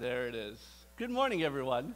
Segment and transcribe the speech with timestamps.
[0.00, 0.58] There it is.
[0.96, 1.94] Good morning, everyone.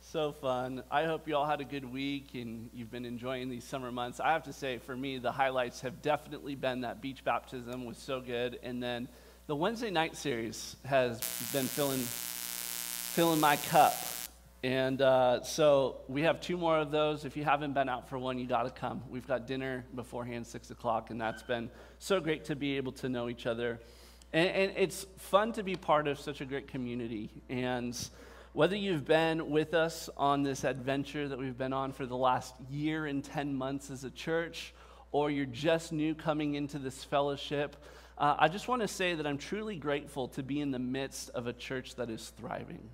[0.00, 0.84] so fun.
[0.92, 4.20] I hope you all had a good week and you've been enjoying these summer months.
[4.20, 7.98] I have to say, for me, the highlights have definitely been that beach baptism was
[7.98, 9.08] so good, and then
[9.48, 11.18] the Wednesday night series has
[11.52, 13.96] been filling filling my cup.
[14.62, 17.24] And uh, so we have two more of those.
[17.24, 19.02] If you haven't been out for one, you got to come.
[19.10, 23.08] We've got dinner beforehand, six o'clock, and that's been so great to be able to
[23.08, 23.80] know each other
[24.36, 27.30] and, and, it's fun to be part of such a great community.
[27.48, 27.98] And
[28.52, 32.54] whether you've been with us on this adventure that we've been on for the last
[32.70, 34.74] year and 10 months as a church,
[35.10, 37.82] or you're just new coming into this fellowship,
[38.18, 41.30] uh, I just want to say that I'm truly grateful to be in the midst
[41.30, 42.90] of a church that is thriving.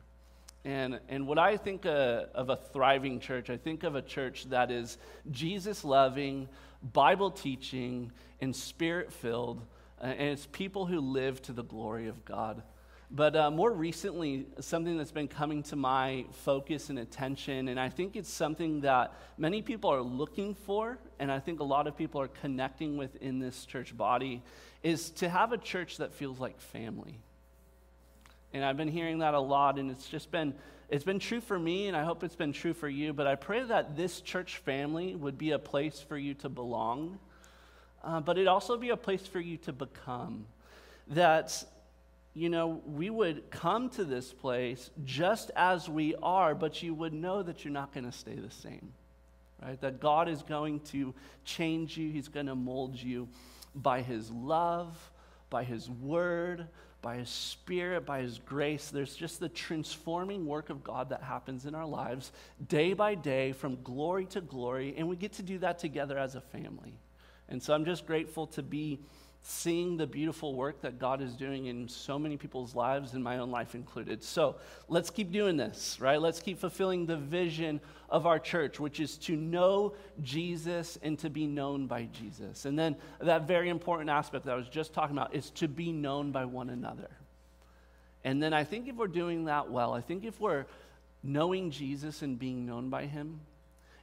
[0.65, 4.45] And, and what I think uh, of a thriving church, I think of a church
[4.51, 4.97] that is
[5.33, 6.49] Jesus loving,
[6.93, 9.61] Bible teaching, and spirit filled
[10.03, 12.63] and it's people who live to the glory of God.
[13.15, 17.91] But uh, more recently, something that's been coming to my focus and attention, and I
[17.91, 21.97] think it's something that many people are looking for, and I think a lot of
[21.97, 24.43] people are connecting with in this church body,
[24.83, 27.19] is to have a church that feels like family.
[28.55, 30.55] And I've been hearing that a lot, and it's just been
[30.89, 33.15] it's been true for me, and I hope it's been true for you.
[33.15, 37.19] But I pray that this church family would be a place for you to belong
[38.05, 40.47] uh, but it'd also be a place for you to become.
[41.09, 41.65] That,
[42.35, 47.13] you know, we would come to this place just as we are, but you would
[47.13, 48.93] know that you're not going to stay the same,
[49.63, 49.81] right?
[49.81, 51.15] That God is going to
[51.45, 53.29] change you, He's going to mold you
[53.75, 54.97] by His love,
[55.51, 56.67] by His word,
[57.03, 58.91] by His Spirit, by His grace.
[58.91, 62.33] There's just the transforming work of God that happens in our lives
[62.69, 66.35] day by day from glory to glory, and we get to do that together as
[66.35, 66.95] a family.
[67.53, 68.99] And so I'm just grateful to be
[69.43, 73.39] seeing the beautiful work that God is doing in so many people's lives, and my
[73.39, 74.25] own life included.
[74.25, 74.57] So
[74.89, 76.19] let's keep doing this, right?
[76.19, 79.93] Let's keep fulfilling the vision of our church, which is to know
[80.23, 82.65] Jesus and to be known by Jesus.
[82.65, 85.93] And then that very important aspect that I was just talking about is to be
[85.93, 87.11] known by one another.
[88.25, 90.65] And then I think if we're doing that well, I think if we're
[91.23, 93.41] knowing Jesus and being known by him,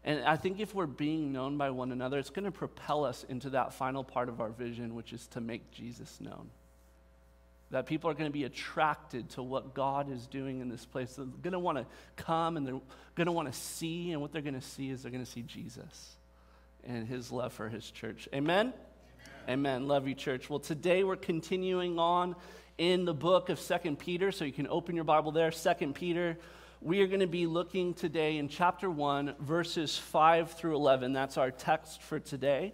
[0.03, 3.25] and I think if we're being known by one another, it's going to propel us
[3.27, 6.49] into that final part of our vision, which is to make Jesus known.
[7.71, 11.15] That people are going to be attracted to what God is doing in this place.
[11.15, 12.79] They're going to want to come and they're
[13.15, 15.29] going to want to see, and what they're going to see is they're going to
[15.29, 16.15] see Jesus
[16.85, 18.29] and his love for his church.
[18.33, 18.73] Amen?
[19.47, 19.79] Amen.
[19.81, 19.87] Amen.
[19.87, 20.49] Love you, church.
[20.49, 22.35] Well, today we're continuing on
[22.77, 26.37] in the book of Second Peter, so you can open your Bible there, Second Peter
[26.81, 31.11] we are going to be looking today in chapter 1, verses 5 through 11.
[31.11, 32.71] That's our text for today.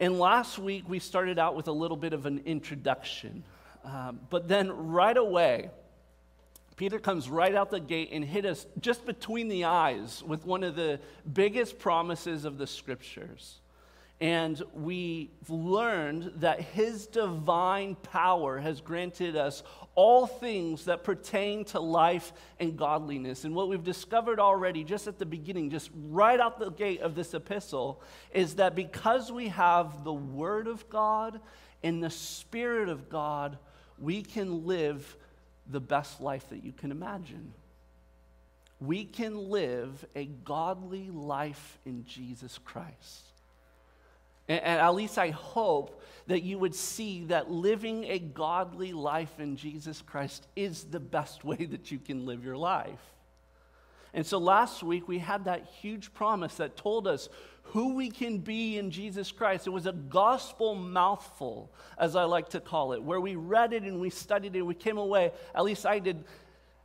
[0.00, 3.44] And last week, we started out with a little bit of an introduction.
[3.84, 5.68] Um, but then, right away,
[6.76, 10.64] Peter comes right out the gate and hit us just between the eyes with one
[10.64, 10.98] of the
[11.30, 13.60] biggest promises of the scriptures.
[14.22, 19.64] And we've learned that his divine power has granted us
[19.94, 23.44] all things that pertain to life and godliness.
[23.44, 27.14] And what we've discovered already, just at the beginning, just right out the gate of
[27.14, 31.40] this epistle, is that because we have the Word of God
[31.82, 33.58] and the Spirit of God,
[33.98, 35.16] we can live
[35.70, 37.52] the best life that you can imagine.
[38.80, 43.31] We can live a godly life in Jesus Christ.
[44.48, 49.40] And, and at least I hope that you would see that living a godly life
[49.40, 53.00] in Jesus Christ is the best way that you can live your life.
[54.14, 57.28] And so last week we had that huge promise that told us
[57.62, 59.66] who we can be in Jesus Christ.
[59.66, 63.84] It was a gospel mouthful, as I like to call it, where we read it
[63.84, 66.24] and we studied it and we came away, at least I did,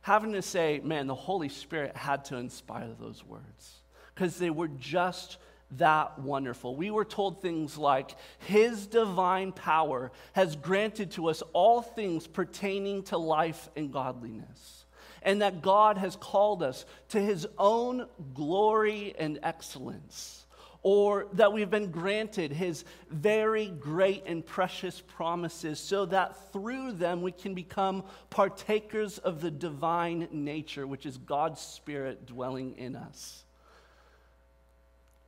[0.00, 3.82] having to say, man, the Holy Spirit had to inspire those words
[4.14, 5.36] because they were just
[5.72, 6.74] that wonderful.
[6.74, 13.02] We were told things like, His divine power has granted to us all things pertaining
[13.04, 14.86] to life and godliness,
[15.22, 20.46] and that God has called us to His own glory and excellence,
[20.82, 27.20] or that we've been granted His very great and precious promises, so that through them
[27.20, 33.44] we can become partakers of the divine nature, which is God's Spirit dwelling in us.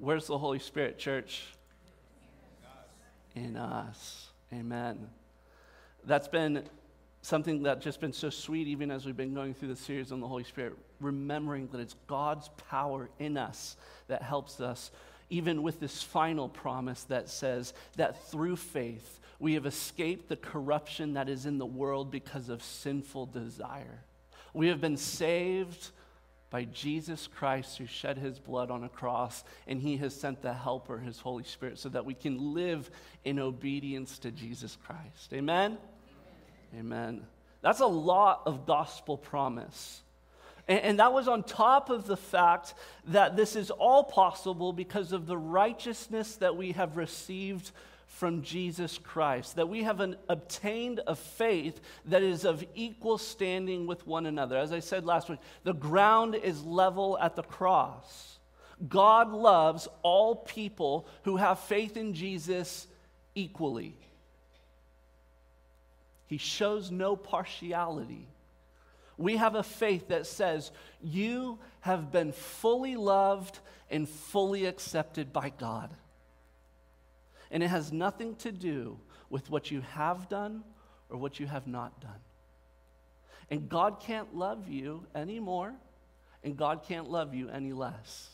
[0.01, 1.45] Where's the Holy Spirit, church?
[3.35, 4.31] In us.
[4.51, 5.09] Amen.
[6.05, 6.65] That's been
[7.21, 10.21] something that's just been so sweet, even as we've been going through the series on
[10.21, 13.77] the Holy Spirit, remembering that it's God's power in us
[14.09, 14.91] that helps us
[15.29, 21.13] even with this final promise that says that through faith we have escaped the corruption
[21.13, 24.03] that is in the world because of sinful desire.
[24.55, 25.91] We have been saved
[26.51, 30.53] by Jesus Christ who shed his blood on a cross, and he has sent the
[30.53, 32.91] Helper, his Holy Spirit, so that we can live
[33.25, 35.33] in obedience to Jesus Christ.
[35.33, 35.79] Amen?
[36.75, 36.81] Amen.
[36.81, 37.27] Amen.
[37.63, 40.03] That's a lot of gospel promise.
[40.69, 42.75] And, and that was on top of the fact
[43.07, 47.71] that this is all possible because of the righteousness that we have received
[48.07, 53.87] from Jesus Christ, that we have an, obtained a faith that is of equal standing
[53.87, 54.59] with one another.
[54.59, 58.39] As I said last week, the ground is level at the cross.
[58.89, 62.87] God loves all people who have faith in Jesus
[63.35, 63.95] equally.
[66.27, 68.27] He shows no partiality.
[69.21, 70.71] We have a faith that says,
[71.03, 73.59] You have been fully loved
[73.91, 75.93] and fully accepted by God.
[77.51, 80.65] And it has nothing to do with what you have done
[81.11, 82.21] or what you have not done.
[83.51, 85.75] And God can't love you anymore,
[86.43, 88.31] and God can't love you any less.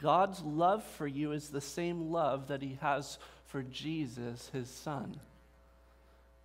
[0.00, 5.18] God's love for you is the same love that He has for Jesus, His Son.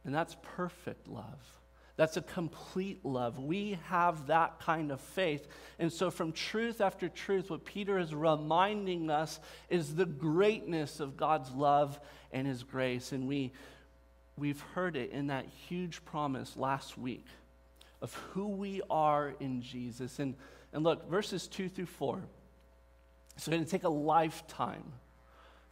[0.05, 1.53] And that's perfect love.
[1.95, 3.37] That's a complete love.
[3.37, 5.47] We have that kind of faith.
[5.77, 11.17] And so, from truth after truth, what Peter is reminding us is the greatness of
[11.17, 11.99] God's love
[12.31, 13.11] and his grace.
[13.11, 13.51] And we,
[14.37, 17.25] we've heard it in that huge promise last week
[18.01, 20.17] of who we are in Jesus.
[20.17, 20.35] And,
[20.73, 22.23] and look, verses 2 through 4.
[23.35, 24.83] It's going to take a lifetime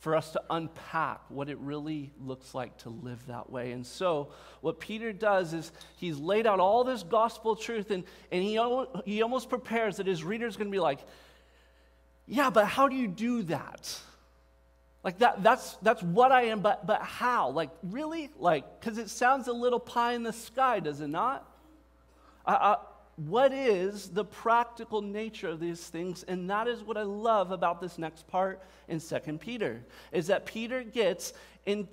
[0.01, 3.71] for us to unpack what it really looks like to live that way.
[3.71, 4.31] And so,
[4.61, 8.59] what Peter does is he's laid out all this gospel truth, and, and he,
[9.05, 10.99] he almost prepares that his reader's going to be like,
[12.25, 13.99] Yeah, but how do you do that?
[15.03, 17.51] Like that, that's, that's what I am, but, but how?
[17.51, 18.31] Like, really?
[18.39, 21.47] Like, because it sounds a little pie in the sky, does it not?
[22.45, 22.77] I, I,
[23.15, 26.23] what is the practical nature of these things?
[26.23, 30.45] And that is what i love about this next part in Second peter is that
[30.45, 31.33] peter gets
[31.65, 31.87] in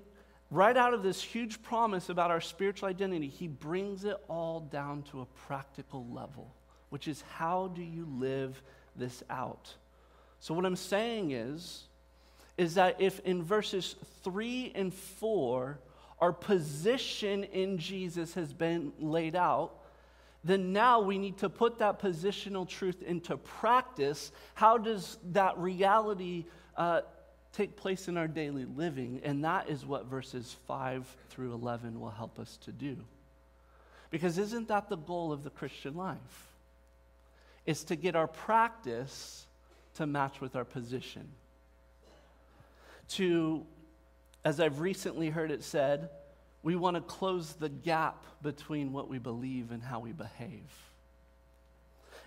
[0.51, 5.03] right out of this huge promise about our spiritual identity he brings it all down
[5.03, 6.55] to a practical level
[6.89, 8.63] which is how do you live
[8.97, 9.75] this out?
[10.41, 11.85] So what i'm saying is
[12.57, 15.79] is that if in verses 3 and 4
[16.21, 19.79] our position in jesus has been laid out
[20.45, 24.33] then now we need to put that positional truth into practice.
[24.55, 26.47] How does that reality
[26.77, 27.03] uh,
[27.53, 29.21] take place in our daily living?
[29.25, 32.97] And that is what verses 5 through 11 will help us to do.
[34.11, 36.47] Because isn't that the goal of the Christian life?
[37.67, 39.47] Is to get our practice
[39.99, 41.29] to match with our position.
[43.11, 43.67] To,
[44.45, 46.09] as I've recently heard it said,
[46.63, 50.71] we want to close the gap between what we believe and how we behave.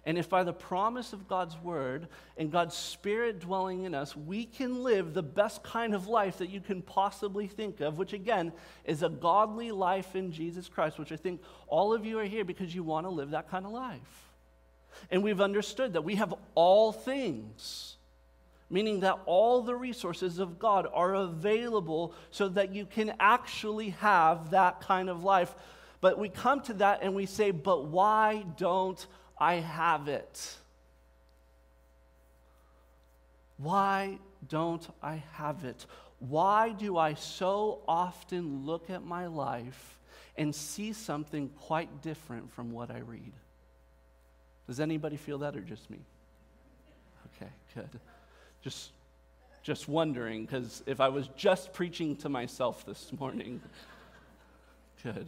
[0.04, 4.45] And if by the promise of God's word and God's spirit dwelling in us, we
[4.45, 8.51] can live the best kind of life that you can possibly think of, which again
[8.83, 12.44] is a godly life in Jesus Christ, which I think all of you are here
[12.44, 14.31] because you want to live that kind of life.
[15.12, 17.98] And we've understood that we have all things
[18.71, 24.51] meaning that all the resources of God are available so that you can actually have
[24.51, 25.53] that kind of life.
[26.00, 29.06] But we come to that and we say, but why don't
[29.38, 30.56] I have it?
[33.57, 35.85] Why don't I have it?
[36.19, 39.99] Why do I so often look at my life
[40.37, 43.33] and see something quite different from what I read?
[44.66, 45.99] Does anybody feel that or just me?
[47.35, 47.99] Okay, good.
[48.61, 48.91] Just,
[49.63, 53.61] just wondering, because if I was just preaching to myself this morning,
[55.03, 55.27] good.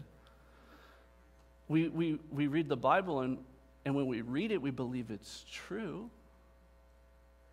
[1.67, 3.37] We, we, we read the Bible, and,
[3.85, 6.09] and when we read it, we believe it's true.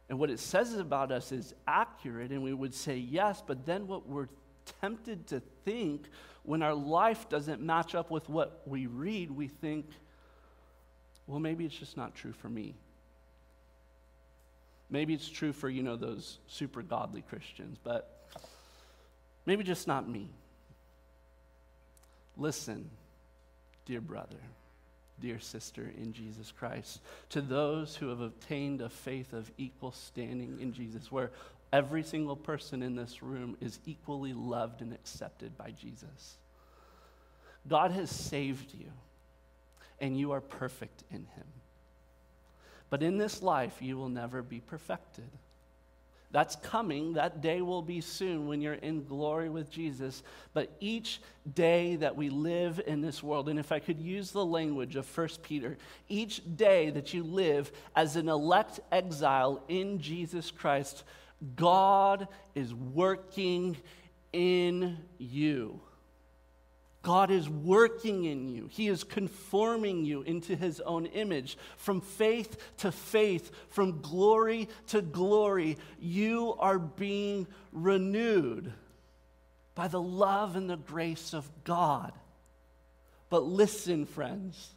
[0.09, 3.87] And what it says about us is accurate, and we would say yes, but then
[3.87, 4.29] what we're
[4.81, 6.09] tempted to think
[6.43, 9.87] when our life doesn't match up with what we read, we think,
[11.27, 12.75] well, maybe it's just not true for me.
[14.91, 18.27] Maybe it's true for, you know, those super godly Christians, but
[19.47, 20.29] maybe just not me.
[22.37, 22.91] Listen,
[23.87, 24.41] dear brother,
[25.21, 30.59] dear sister in Jesus Christ, to those who have obtained a faith of equal standing
[30.61, 31.31] in Jesus, where
[31.73, 36.39] every single person in this room is equally loved and accepted by Jesus.
[37.69, 38.91] God has saved you,
[40.01, 41.47] and you are perfect in Him.
[42.91, 45.31] But in this life, you will never be perfected.
[46.33, 47.15] That's coming.
[47.15, 50.23] That day will be soon when you're in glory with Jesus.
[50.55, 51.21] But each
[51.55, 55.19] day that we live in this world, and if I could use the language of
[55.19, 55.77] 1 Peter,
[56.09, 61.03] each day that you live as an elect exile in Jesus Christ,
[61.57, 63.77] God is working
[64.33, 65.81] in you.
[67.03, 68.69] God is working in you.
[68.71, 71.57] He is conforming you into His own image.
[71.77, 78.73] From faith to faith, from glory to glory, you are being renewed
[79.75, 82.13] by the love and the grace of God.
[83.31, 84.71] But listen, friends,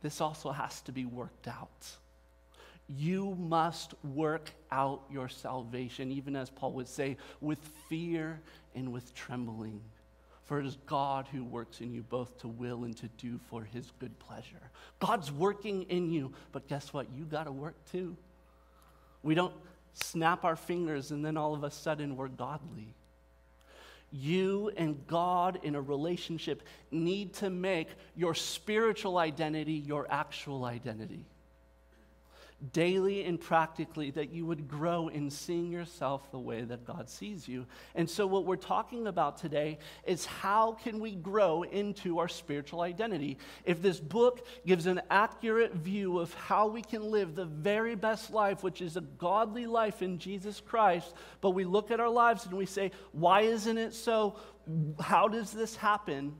[0.00, 1.86] this also has to be worked out.
[2.88, 7.58] You must work out your salvation, even as Paul would say, with
[7.90, 8.40] fear
[8.74, 9.82] and with trembling.
[10.48, 13.64] For it is God who works in you both to will and to do for
[13.64, 14.70] his good pleasure.
[14.98, 17.06] God's working in you, but guess what?
[17.14, 18.16] You got to work too.
[19.22, 19.52] We don't
[19.92, 22.94] snap our fingers and then all of a sudden we're godly.
[24.10, 31.26] You and God in a relationship need to make your spiritual identity your actual identity
[32.72, 37.46] daily and practically that you would grow in seeing yourself the way that God sees
[37.46, 37.66] you.
[37.94, 42.80] And so what we're talking about today is how can we grow into our spiritual
[42.80, 43.38] identity?
[43.64, 48.32] If this book gives an accurate view of how we can live the very best
[48.32, 52.44] life, which is a godly life in Jesus Christ, but we look at our lives
[52.44, 54.34] and we say, why isn't it so?
[54.98, 56.34] How does this happen?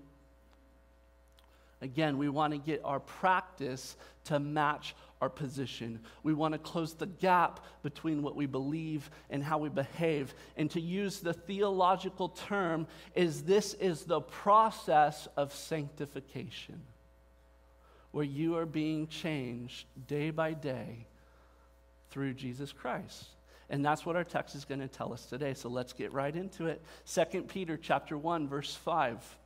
[1.81, 3.97] Again, we want to get our practice
[4.29, 6.01] to match our position.
[6.23, 10.35] We want to close the gap between what we believe and how we behave.
[10.57, 16.81] And to use the theological term, is this is the process of sanctification,
[18.13, 21.07] where you are being changed day by day
[22.11, 23.25] through Jesus Christ.
[23.71, 25.53] And that's what our text is going to tell us today.
[25.53, 26.81] So let's get right into it.
[27.13, 29.37] 2 Peter chapter 1 verse 5.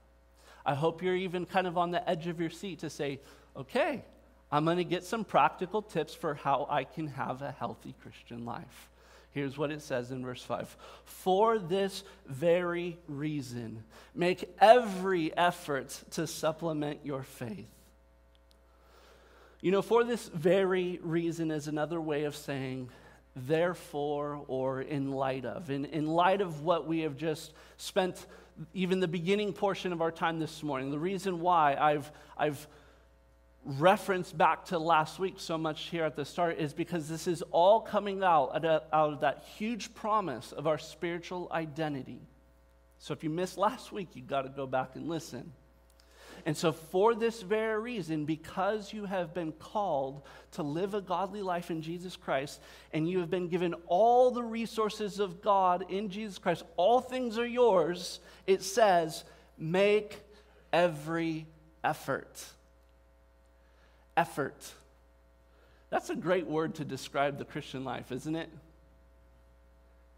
[0.65, 3.21] I hope you're even kind of on the edge of your seat to say,
[3.57, 4.05] "Okay,
[4.53, 8.45] I'm going to get some practical tips for how I can have a healthy Christian
[8.45, 8.91] life.
[9.31, 13.83] Here's what it says in verse 5 For this very reason,
[14.15, 17.67] make every effort to supplement your faith.
[19.63, 22.91] You know, for this very reason is another way of saying,
[23.35, 25.71] therefore, or in light of.
[25.71, 28.27] In, in light of what we have just spent,
[28.75, 32.67] even the beginning portion of our time this morning, the reason why I've, I've
[33.65, 37.43] reference back to last week so much here at the start is because this is
[37.53, 42.21] all coming out, out of that huge promise of our spiritual identity.
[42.99, 45.53] So if you missed last week, you've got to go back and listen.
[46.45, 51.41] And so, for this very reason, because you have been called to live a godly
[51.41, 52.61] life in Jesus Christ,
[52.93, 57.39] and you have been given all the resources of God in Jesus Christ, all things
[57.39, 59.23] are yours, it says,
[59.57, 60.21] make
[60.73, 61.47] every
[61.85, 62.45] effort
[64.17, 64.73] effort.
[65.91, 68.49] That's a great word to describe the Christian life, isn't it?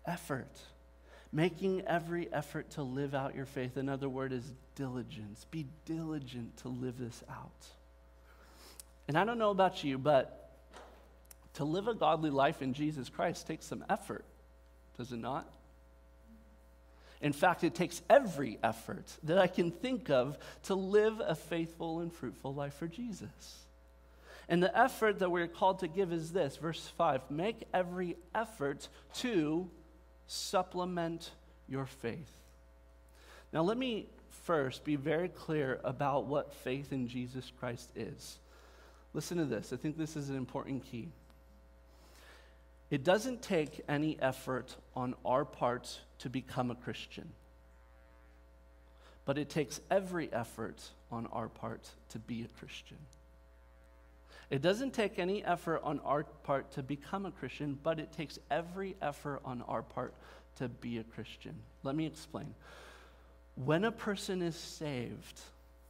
[0.06, 0.56] Effort.
[1.32, 3.76] Making every effort to live out your faith.
[3.76, 4.44] Another word is
[4.76, 5.46] diligence.
[5.50, 7.66] Be diligent to live this out.
[9.08, 10.50] And I don't know about you, but
[11.54, 14.24] to live a godly life in Jesus Christ takes some effort,
[14.96, 15.52] does it not?
[17.20, 22.00] In fact, it takes every effort that I can think of to live a faithful
[22.00, 23.63] and fruitful life for Jesus.
[24.48, 28.88] And the effort that we're called to give is this verse 5 make every effort
[29.14, 29.70] to
[30.26, 31.30] supplement
[31.68, 32.30] your faith.
[33.52, 34.08] Now, let me
[34.44, 38.38] first be very clear about what faith in Jesus Christ is.
[39.12, 39.72] Listen to this.
[39.72, 41.08] I think this is an important key.
[42.90, 47.32] It doesn't take any effort on our part to become a Christian,
[49.24, 52.98] but it takes every effort on our part to be a Christian.
[54.50, 58.38] It doesn't take any effort on our part to become a Christian, but it takes
[58.50, 60.14] every effort on our part
[60.56, 61.54] to be a Christian.
[61.82, 62.54] Let me explain.
[63.56, 65.40] When a person is saved,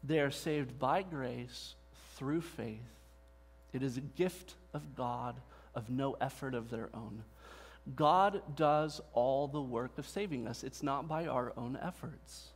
[0.02, 1.74] they are saved by grace
[2.16, 2.78] through faith.
[3.72, 5.40] It is a gift of God
[5.74, 7.24] of no effort of their own.
[7.96, 12.53] God does all the work of saving us, it's not by our own efforts.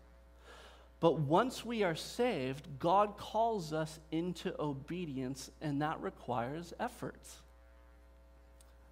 [1.00, 7.20] But once we are saved, God calls us into obedience, and that requires effort.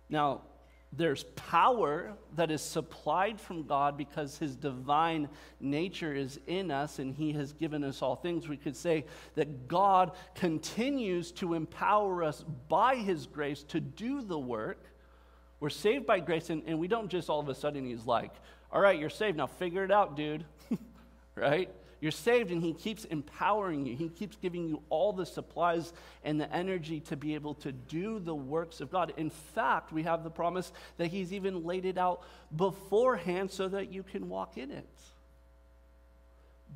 [0.09, 0.43] Now,
[0.93, 5.29] there's power that is supplied from God because His divine
[5.61, 8.49] nature is in us and He has given us all things.
[8.49, 14.39] We could say that God continues to empower us by His grace to do the
[14.39, 14.83] work,
[15.59, 18.33] We're saved by grace, and, and we don't just all of a sudden, he's like,
[18.71, 20.45] all right, you're saved, now figure it out, dude.
[21.35, 21.71] right?
[22.01, 23.97] You're saved, and He keeps empowering you.
[23.97, 25.93] He keeps giving you all the supplies
[26.25, 29.15] and the energy to be able to do the works of God.
[29.17, 32.23] In fact, we have the promise that He's even laid it out
[32.55, 34.89] beforehand so that you can walk in it.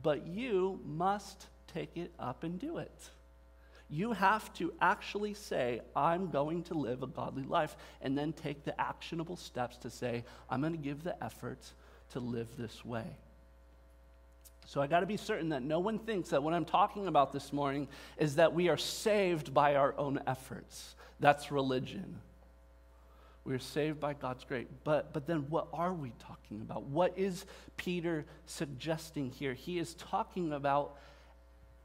[0.02, 3.10] But you must take it up and do it.
[3.90, 8.64] You have to actually say, I'm going to live a godly life, and then take
[8.64, 11.58] the actionable steps to say, I'm going to give the effort
[12.12, 13.04] to live this way.
[14.66, 17.32] So I got to be certain that no one thinks that what I'm talking about
[17.32, 17.88] this morning
[18.18, 20.94] is that we are saved by our own efforts.
[21.18, 22.20] That's religion.
[23.44, 24.66] We are saved by God's grace.
[24.84, 26.84] But, but then what are we talking about?
[26.84, 29.54] What is Peter suggesting here?
[29.54, 30.96] He is talking about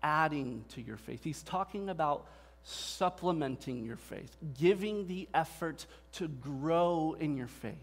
[0.03, 2.27] adding to your faith, he's talking about
[2.61, 7.73] supplementing your faith, giving the effort to grow in your faith.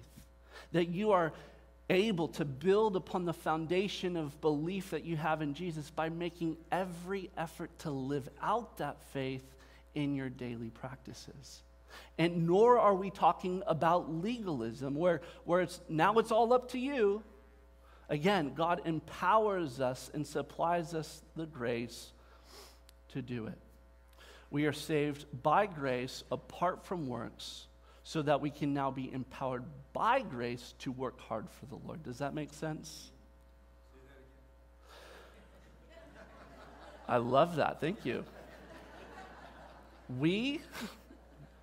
[0.72, 1.32] That you are
[1.92, 6.56] able to build upon the foundation of belief that you have in Jesus by making
[6.70, 9.44] every effort to live out that faith
[9.94, 11.62] in your daily practices.
[12.18, 16.78] And nor are we talking about legalism, where, where it's now it's all up to
[16.78, 17.22] you.
[18.08, 22.12] Again, God empowers us and supplies us the grace
[23.11, 23.58] to do it.
[24.50, 27.66] We are saved by grace apart from works
[28.04, 32.02] so that we can now be empowered by grace to work hard for the Lord.
[32.02, 33.11] Does that make sense?
[37.09, 37.80] I love that.
[37.80, 38.25] Thank you.
[40.18, 40.61] We,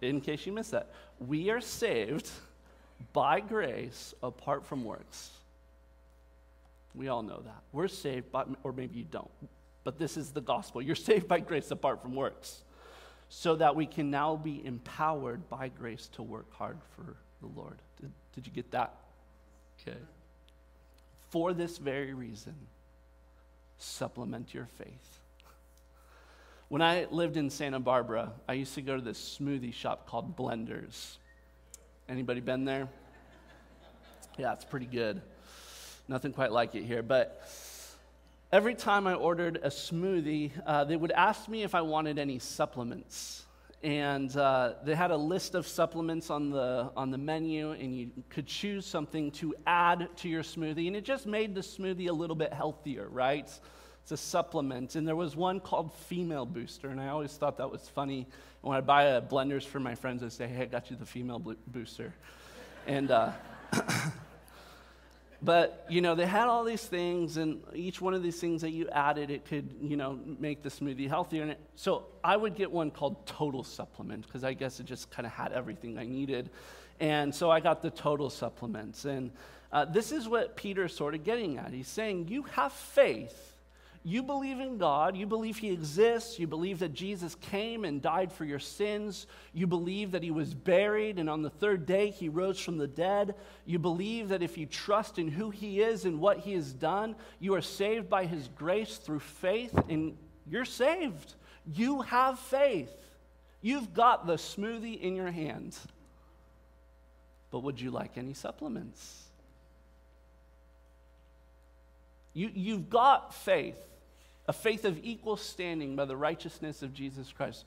[0.01, 2.29] in case you missed that, we are saved
[3.13, 5.31] by grace apart from works.
[6.95, 7.61] We all know that.
[7.71, 9.29] We're saved, by, or maybe you don't,
[9.83, 10.81] but this is the gospel.
[10.81, 12.63] You're saved by grace apart from works
[13.29, 17.77] so that we can now be empowered by grace to work hard for the Lord.
[18.01, 18.93] Did, did you get that?
[19.81, 19.97] Okay.
[21.29, 22.55] For this very reason,
[23.77, 25.19] supplement your faith.
[26.69, 30.35] When I lived in Santa Barbara, I used to go to this smoothie shop called
[30.35, 31.17] Blenders.
[32.07, 32.89] Anybody been there?
[34.37, 35.21] Yeah, it's pretty good.
[36.07, 37.43] Nothing quite like it here, but
[38.51, 42.39] every time I ordered a smoothie, uh, they would ask me if I wanted any
[42.39, 43.45] supplements.
[43.81, 48.09] And uh, they had a list of supplements on the, on the menu, and you
[48.29, 50.87] could choose something to add to your smoothie.
[50.87, 53.49] And it just made the smoothie a little bit healthier, right?
[54.01, 54.95] It's a supplement.
[54.95, 58.27] And there was one called Female Booster, and I always thought that was funny.
[58.61, 61.05] When I buy a blenders for my friends, I say, hey, I got you the
[61.05, 62.13] Female Booster.
[62.85, 63.31] And uh,
[65.41, 68.71] But, you know, they had all these things, and each one of these things that
[68.71, 71.43] you added, it could, you know, make the smoothie healthier.
[71.43, 75.09] And it, so I would get one called Total Supplement, because I guess it just
[75.11, 76.49] kind of had everything I needed.
[76.99, 79.05] And so I got the Total Supplements.
[79.05, 79.31] And
[79.71, 81.71] uh, this is what Peter's sort of getting at.
[81.71, 83.48] He's saying, You have faith
[84.03, 88.31] you believe in God, you believe He exists, you believe that Jesus came and died
[88.31, 92.29] for your sins, you believe that He was buried and on the third day He
[92.29, 93.35] rose from the dead,
[93.65, 97.15] you believe that if you trust in who He is and what He has done,
[97.39, 100.17] you are saved by His grace through faith, and
[100.49, 101.35] you're saved.
[101.65, 102.91] You have faith.
[103.61, 105.77] You've got the smoothie in your hand.
[107.51, 109.28] But would you like any supplements?
[112.39, 113.75] You, you've got faith
[114.47, 117.65] a faith of equal standing by the righteousness of Jesus Christ.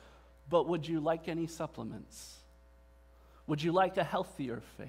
[0.51, 2.39] But would you like any supplements?
[3.47, 4.89] Would you like a healthier faith?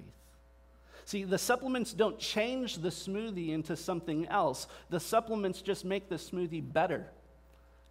[1.06, 4.68] See, the supplements don't change the smoothie into something else.
[4.90, 7.06] The supplements just make the smoothie better,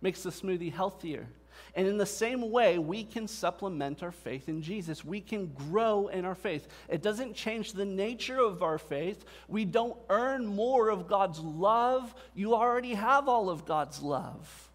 [0.01, 1.29] makes the smoothie healthier.
[1.75, 5.05] And in the same way, we can supplement our faith in Jesus.
[5.05, 6.69] We can grow in our faith.
[6.89, 9.25] It doesn't change the nature of our faith.
[9.49, 12.15] We don't earn more of God's love.
[12.35, 14.71] You already have all of God's love.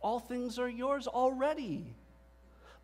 [0.00, 1.94] All things are yours already.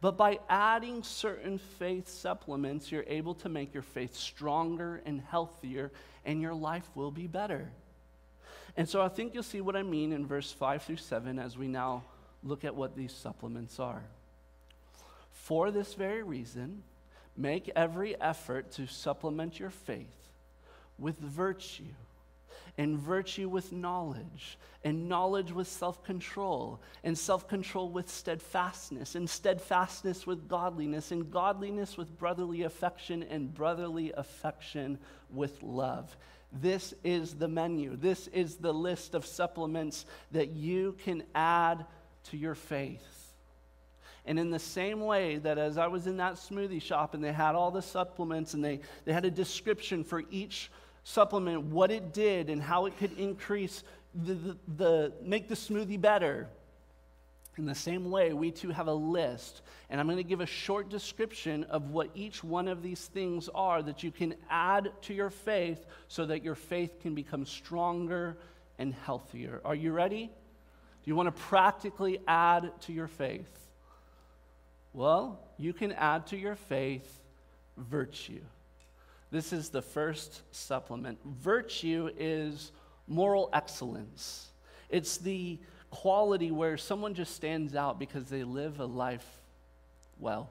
[0.00, 5.90] But by adding certain faith supplements, you're able to make your faith stronger and healthier,
[6.24, 7.70] and your life will be better.
[8.76, 11.56] And so I think you'll see what I mean in verse 5 through 7 as
[11.56, 12.02] we now
[12.42, 14.02] look at what these supplements are.
[15.32, 16.82] For this very reason,
[17.36, 20.30] make every effort to supplement your faith
[20.98, 21.84] with virtue,
[22.78, 29.28] and virtue with knowledge, and knowledge with self control, and self control with steadfastness, and
[29.28, 34.98] steadfastness with godliness, and godliness with brotherly affection, and brotherly affection
[35.30, 36.16] with love.
[36.52, 37.96] This is the menu.
[37.96, 41.84] This is the list of supplements that you can add
[42.30, 43.32] to your faith.
[44.24, 47.32] And in the same way that as I was in that smoothie shop and they
[47.32, 50.70] had all the supplements and they, they had a description for each
[51.04, 56.00] supplement, what it did and how it could increase the, the, the make the smoothie
[56.00, 56.48] better.
[57.58, 60.46] In the same way, we too have a list, and I'm going to give a
[60.46, 65.14] short description of what each one of these things are that you can add to
[65.14, 68.36] your faith so that your faith can become stronger
[68.78, 69.62] and healthier.
[69.64, 70.26] Are you ready?
[70.26, 73.50] Do you want to practically add to your faith?
[74.92, 77.22] Well, you can add to your faith
[77.78, 78.42] virtue.
[79.30, 81.18] This is the first supplement.
[81.24, 82.72] Virtue is
[83.08, 84.48] moral excellence,
[84.88, 85.58] it's the
[85.90, 89.26] quality where someone just stands out because they live a life
[90.18, 90.50] well.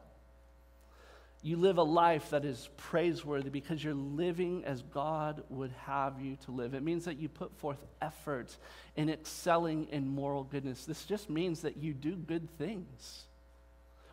[1.41, 6.37] You live a life that is praiseworthy because you're living as God would have you
[6.45, 6.73] to live.
[6.73, 8.57] It means that you put forth effort
[8.95, 10.85] in excelling in moral goodness.
[10.85, 13.25] This just means that you do good things.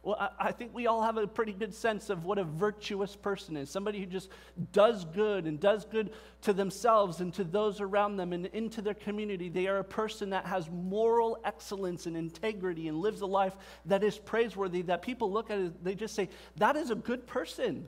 [0.04, 3.56] Well, I, think we all have a pretty good sense of what a virtuous person
[3.56, 4.30] is somebody who just
[4.72, 6.10] does good and does good
[6.40, 9.48] to themselves and to those around them and into their community.
[9.48, 13.54] They are a person that has moral excellence and integrity and lives a life
[13.86, 17.24] that is praiseworthy, that people look at it, they just say, that is a good
[17.28, 17.86] person.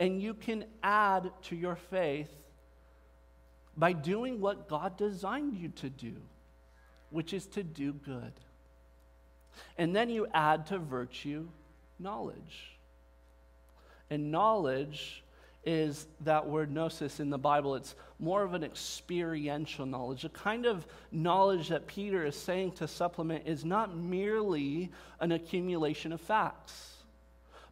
[0.00, 2.32] And you can add to your faith
[3.76, 6.16] by doing what God designed you to do,
[7.10, 8.32] which is to do good.
[9.78, 11.48] And then you add to virtue
[11.98, 12.78] knowledge.
[14.10, 15.22] And knowledge
[15.64, 17.74] is that word gnosis in the Bible.
[17.74, 20.22] It's more of an experiential knowledge.
[20.22, 26.12] The kind of knowledge that Peter is saying to supplement is not merely an accumulation
[26.12, 26.96] of facts,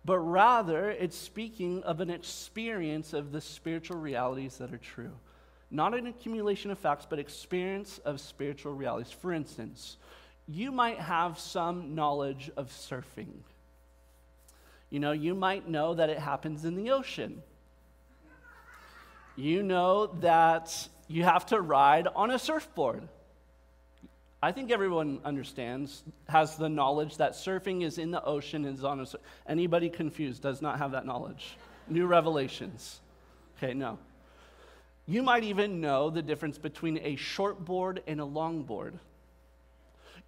[0.04, 5.12] but rather it's speaking of an experience of the spiritual realities that are true.
[5.70, 9.12] Not an accumulation of facts, but experience of spiritual realities.
[9.12, 9.96] For instance,
[10.48, 13.32] you might have some knowledge of surfing.
[14.90, 17.42] You know, you might know that it happens in the ocean.
[19.36, 23.06] You know that you have to ride on a surfboard.
[24.42, 29.00] I think everyone understands, has the knowledge that surfing is in the ocean is on
[29.00, 29.06] a
[29.46, 31.56] Anybody confused does not have that knowledge.
[31.88, 33.00] New revelations.
[33.56, 33.98] Okay, no.
[35.06, 38.94] You might even know the difference between a shortboard and a longboard.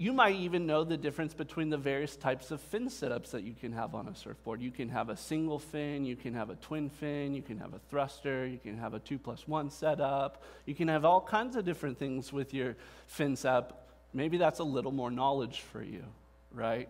[0.01, 3.53] You might even know the difference between the various types of fin setups that you
[3.53, 4.63] can have on a surfboard.
[4.63, 7.75] You can have a single fin, you can have a twin fin, you can have
[7.75, 10.43] a thruster, you can have a two plus one setup.
[10.65, 12.77] You can have all kinds of different things with your
[13.09, 13.89] fin setup.
[14.15, 16.05] Maybe that's a little more knowledge for you,
[16.51, 16.89] right?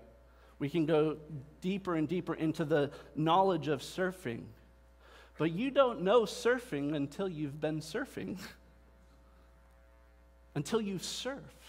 [0.60, 1.16] We can go
[1.60, 4.44] deeper and deeper into the knowledge of surfing.
[5.36, 8.38] But you don't know surfing until you've been surfing,
[10.54, 11.59] until you've surfed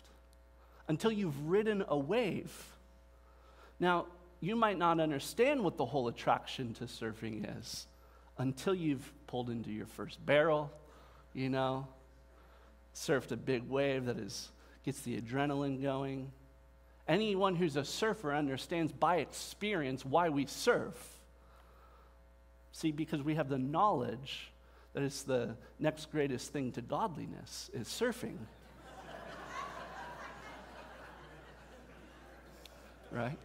[0.92, 2.54] until you've ridden a wave.
[3.80, 4.08] Now,
[4.42, 7.88] you might not understand what the whole attraction to surfing is
[8.38, 10.70] until you've pulled into your first barrel,
[11.34, 11.88] you know,
[12.94, 14.52] surfed a big wave that is,
[14.84, 16.30] gets the adrenaline going.
[17.08, 21.22] Anyone who's a surfer understands by experience why we surf.
[22.74, 24.52] See, because we have the knowledge
[24.92, 28.40] that it's the next greatest thing to godliness is surfing.
[33.12, 33.38] Right?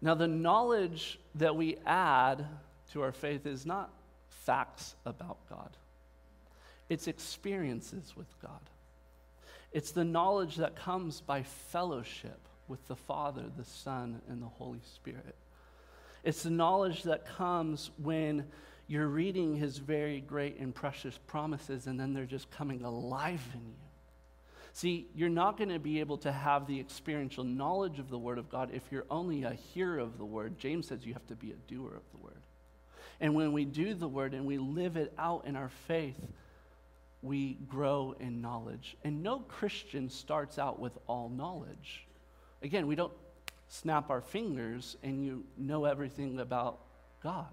[0.00, 2.44] Now, the knowledge that we add
[2.92, 3.90] to our faith is not
[4.28, 5.70] facts about God,
[6.88, 8.60] it's experiences with God.
[9.72, 14.82] It's the knowledge that comes by fellowship with the Father, the Son, and the Holy
[14.94, 15.34] Spirit.
[16.22, 18.46] It's the knowledge that comes when
[18.86, 23.60] you're reading His very great and precious promises, and then they're just coming alive in
[23.60, 23.83] you.
[24.74, 28.38] See, you're not going to be able to have the experiential knowledge of the Word
[28.38, 30.58] of God if you're only a hearer of the Word.
[30.58, 32.42] James says you have to be a doer of the Word.
[33.20, 36.18] And when we do the Word and we live it out in our faith,
[37.22, 38.96] we grow in knowledge.
[39.04, 42.04] And no Christian starts out with all knowledge.
[42.60, 43.12] Again, we don't
[43.68, 46.80] snap our fingers and you know everything about
[47.22, 47.46] God.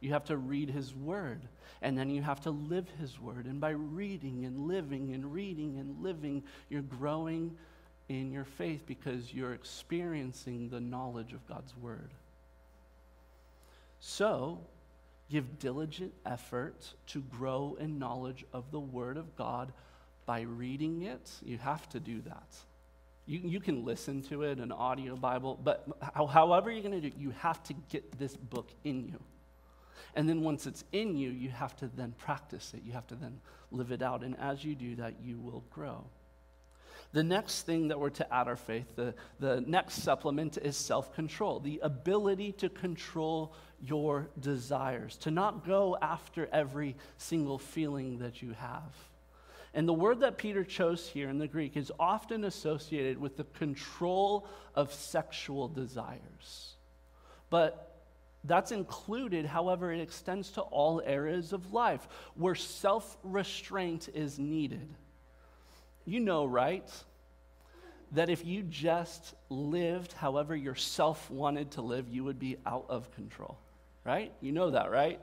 [0.00, 1.40] You have to read His Word,
[1.82, 3.46] and then you have to live His Word.
[3.46, 7.56] And by reading and living and reading and living, you're growing
[8.08, 12.10] in your faith because you're experiencing the knowledge of God's Word.
[14.00, 14.60] So,
[15.30, 19.72] give diligent effort to grow in knowledge of the Word of God
[20.26, 21.30] by reading it.
[21.42, 22.56] You have to do that.
[23.26, 27.08] You, you can listen to it, an audio Bible, but however you're going to do
[27.08, 29.18] it, you have to get this book in you.
[30.14, 32.82] And then once it's in you, you have to then practice it.
[32.84, 34.22] You have to then live it out.
[34.22, 36.04] And as you do that, you will grow.
[37.12, 41.14] The next thing that we're to add our faith, the, the next supplement is self
[41.14, 48.42] control, the ability to control your desires, to not go after every single feeling that
[48.42, 48.94] you have.
[49.72, 53.44] And the word that Peter chose here in the Greek is often associated with the
[53.44, 56.74] control of sexual desires.
[57.50, 57.87] But
[58.48, 64.88] that's included, however, it extends to all areas of life where self restraint is needed.
[66.04, 66.90] You know, right?
[68.12, 73.10] That if you just lived however yourself wanted to live, you would be out of
[73.14, 73.58] control,
[74.04, 74.32] right?
[74.40, 75.20] You know that, right?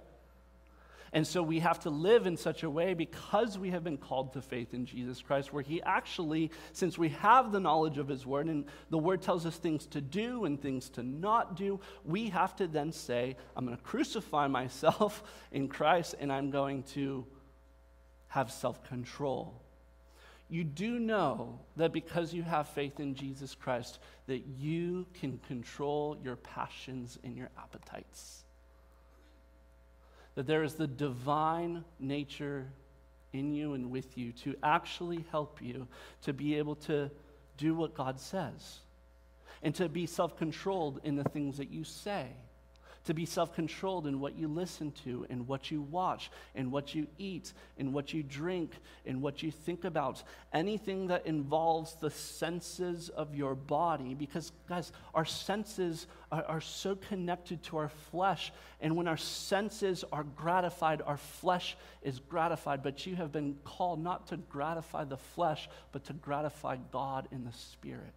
[1.13, 4.33] And so we have to live in such a way because we have been called
[4.33, 8.25] to faith in Jesus Christ, where He actually, since we have the knowledge of His
[8.25, 12.29] Word and the Word tells us things to do and things to not do, we
[12.29, 17.25] have to then say, I'm going to crucify myself in Christ and I'm going to
[18.27, 19.61] have self control.
[20.47, 26.17] You do know that because you have faith in Jesus Christ, that you can control
[26.23, 28.44] your passions and your appetites
[30.35, 32.67] that there is the divine nature
[33.33, 35.87] in you and with you to actually help you
[36.21, 37.09] to be able to
[37.57, 38.79] do what God says
[39.63, 42.27] and to be self controlled in the things that you say
[43.05, 46.93] to be self controlled in what you listen to, and what you watch, and what
[46.93, 48.71] you eat, and what you drink,
[49.05, 50.23] and what you think about.
[50.53, 56.95] Anything that involves the senses of your body, because, guys, our senses are, are so
[56.95, 58.51] connected to our flesh.
[58.81, 62.83] And when our senses are gratified, our flesh is gratified.
[62.83, 67.45] But you have been called not to gratify the flesh, but to gratify God in
[67.45, 68.13] the spirit.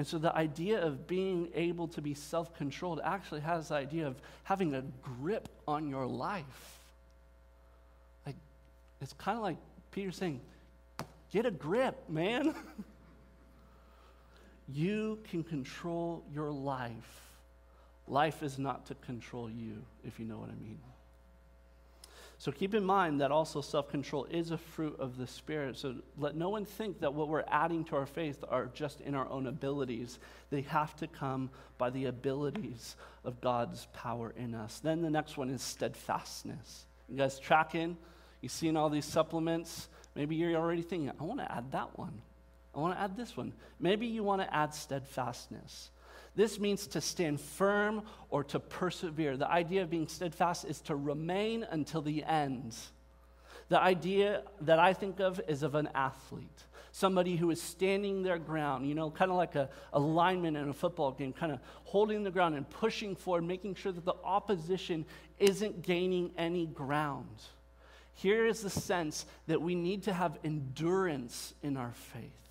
[0.00, 4.06] And so the idea of being able to be self controlled actually has the idea
[4.06, 6.78] of having a grip on your life.
[8.24, 8.36] Like,
[9.02, 9.58] it's kind of like
[9.90, 10.40] Peter saying,
[11.30, 12.54] get a grip, man.
[14.72, 17.20] you can control your life.
[18.08, 20.78] Life is not to control you, if you know what I mean.
[22.40, 25.76] So keep in mind that also self control is a fruit of the Spirit.
[25.76, 29.14] So let no one think that what we're adding to our faith are just in
[29.14, 30.18] our own abilities.
[30.48, 34.80] They have to come by the abilities of God's power in us.
[34.80, 36.86] Then the next one is steadfastness.
[37.10, 37.98] You guys tracking?
[38.40, 39.90] You seeing all these supplements?
[40.14, 42.22] Maybe you're already thinking, I want to add that one.
[42.74, 43.52] I want to add this one.
[43.78, 45.90] Maybe you want to add steadfastness.
[46.36, 49.36] This means to stand firm or to persevere.
[49.36, 52.76] The idea of being steadfast is to remain until the end.
[53.68, 58.38] The idea that I think of is of an athlete, somebody who is standing their
[58.38, 61.60] ground, you know, kind of like a, a lineman in a football game, kind of
[61.84, 65.04] holding the ground and pushing forward, making sure that the opposition
[65.38, 67.42] isn't gaining any ground.
[68.14, 72.49] Here is the sense that we need to have endurance in our faith.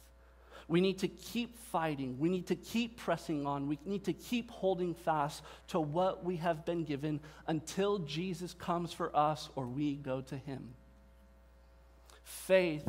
[0.69, 2.19] We need to keep fighting.
[2.19, 3.67] We need to keep pressing on.
[3.67, 8.93] We need to keep holding fast to what we have been given until Jesus comes
[8.93, 10.75] for us or we go to him.
[12.23, 12.87] Faith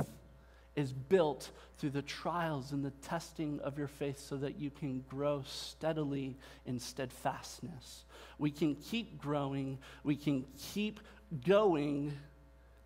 [0.76, 5.02] is built through the trials and the testing of your faith so that you can
[5.08, 8.04] grow steadily in steadfastness.
[8.38, 11.00] We can keep growing, we can keep
[11.46, 12.12] going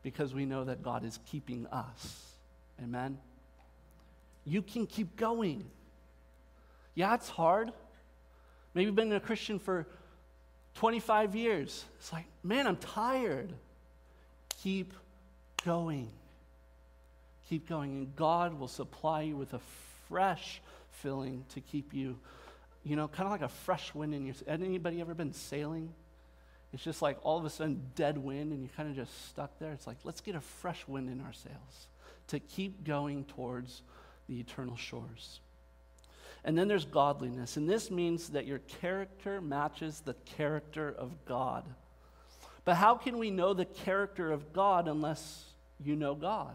[0.05, 2.37] because we know that God is keeping us.
[2.81, 3.19] Amen
[4.45, 5.65] you can keep going.
[6.95, 7.73] Yeah, it's hard.
[8.75, 9.87] Maybe you've been a Christian for
[10.75, 11.85] 25 years.
[11.99, 13.53] It's like, man, I'm tired.
[14.63, 14.93] Keep
[15.65, 16.11] going.
[17.49, 17.91] Keep going.
[17.91, 19.61] And God will supply you with a
[20.09, 22.19] fresh filling to keep you,
[22.85, 24.35] you know, kind of like a fresh wind in your.
[24.47, 25.93] Anybody ever been sailing?
[26.73, 29.59] It's just like all of a sudden dead wind and you're kind of just stuck
[29.61, 29.73] there.
[29.73, 31.87] It's like, let's get a fresh wind in our sails
[32.29, 33.83] to keep going towards
[34.29, 35.41] the eternal shores.
[36.45, 41.65] And then there's godliness, and this means that your character matches the character of God.
[42.65, 45.45] But how can we know the character of God unless
[45.83, 46.55] you know God?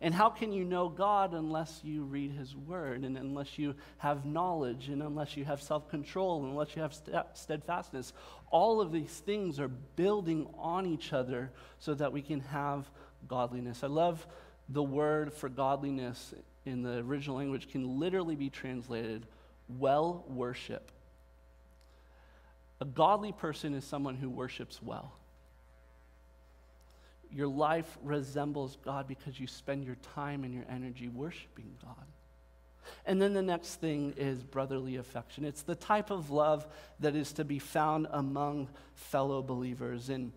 [0.00, 4.24] And how can you know God unless you read His Word, and unless you have
[4.24, 6.96] knowledge, and unless you have self control, and unless you have
[7.34, 8.12] steadfastness?
[8.50, 12.90] All of these things are building on each other so that we can have
[13.28, 13.84] godliness.
[13.84, 14.26] I love
[14.68, 19.26] the word for godliness in the original language can literally be translated
[19.68, 20.90] well worship.
[22.80, 25.12] A godly person is someone who worships well.
[27.30, 32.06] Your life resembles God because you spend your time and your energy worshiping God.
[33.06, 35.44] And then the next thing is brotherly affection.
[35.44, 36.66] It's the type of love
[37.00, 40.08] that is to be found among fellow believers.
[40.08, 40.32] And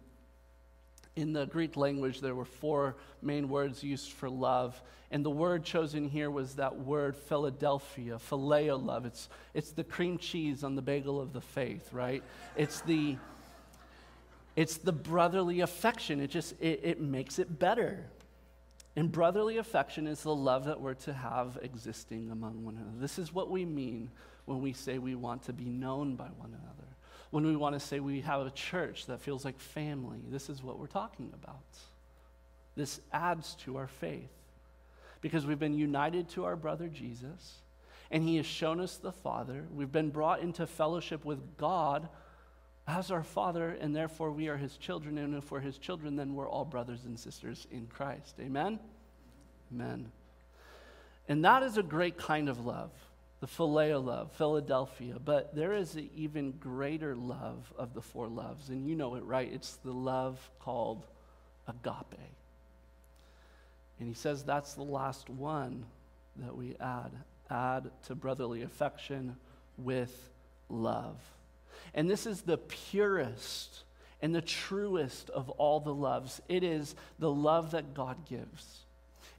[1.15, 4.81] In the Greek language, there were four main words used for love.
[5.11, 9.05] And the word chosen here was that word Philadelphia, phileo love.
[9.05, 12.21] It's, it's the cream cheese on the bagel of the faith, right?
[12.57, 13.15] It's the,
[14.57, 16.19] it's the brotherly affection.
[16.19, 18.05] It just, it, it makes it better.
[18.97, 22.97] And brotherly affection is the love that we're to have existing among one another.
[22.97, 24.09] This is what we mean
[24.45, 26.94] when we say we want to be known by one another
[27.35, 30.19] when we want to say we have a church that feels like family.
[30.29, 31.65] This is what we're talking about.
[32.77, 34.31] This adds to our faith
[35.19, 37.55] because we've been united to our brother Jesus
[38.09, 39.65] and he has shown us the Father.
[39.75, 42.07] We've been brought into fellowship with God
[42.87, 45.17] as our Father, and therefore we are his children.
[45.17, 48.35] And if we're his children, then we're all brothers and sisters in Christ.
[48.39, 48.79] Amen?
[49.73, 50.09] Amen.
[51.27, 52.91] And that is a great kind of love
[53.41, 58.69] the phileo love, Philadelphia, but there is an even greater love of the four loves,
[58.69, 59.51] and you know it, right?
[59.51, 61.05] It's the love called
[61.67, 62.19] agape.
[63.99, 65.85] And he says that's the last one
[66.37, 67.11] that we add.
[67.49, 69.35] Add to brotherly affection
[69.77, 70.29] with
[70.69, 71.17] love.
[71.93, 73.83] And this is the purest
[74.21, 76.41] and the truest of all the loves.
[76.49, 78.85] It is the love that God gives.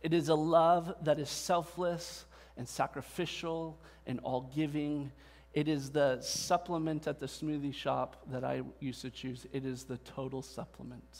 [0.01, 2.25] It is a love that is selfless
[2.57, 5.11] and sacrificial and all giving.
[5.55, 9.47] It is the supplement at the smoothie shop that I used to choose.
[9.53, 11.19] It is the total supplement.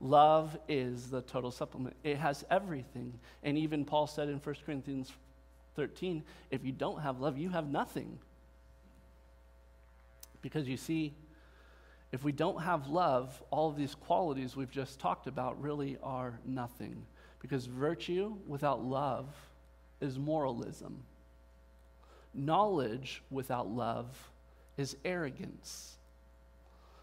[0.00, 1.96] Love is the total supplement.
[2.04, 3.18] It has everything.
[3.42, 5.12] And even Paul said in 1 Corinthians
[5.76, 8.18] 13 if you don't have love, you have nothing.
[10.42, 11.14] Because you see,
[12.12, 16.38] if we don't have love, all of these qualities we've just talked about really are
[16.44, 17.06] nothing.
[17.40, 19.26] Because virtue without love
[20.00, 21.02] is moralism.
[22.34, 24.30] Knowledge without love
[24.76, 25.96] is arrogance.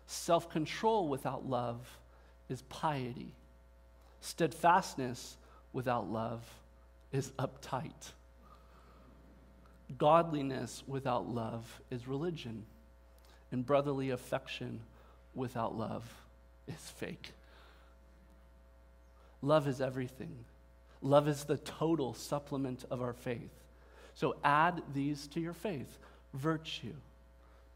[0.05, 1.97] Self control without love
[2.49, 3.33] is piety.
[4.19, 5.37] Steadfastness
[5.73, 6.43] without love
[7.11, 8.11] is uptight.
[9.97, 12.65] Godliness without love is religion.
[13.51, 14.81] And brotherly affection
[15.33, 16.03] without love
[16.67, 17.31] is fake.
[19.41, 20.45] Love is everything.
[21.01, 23.51] Love is the total supplement of our faith.
[24.13, 25.97] So add these to your faith
[26.33, 26.93] virtue,